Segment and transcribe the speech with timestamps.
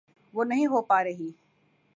[0.33, 1.31] وہ نہیں ہو پا رہی۔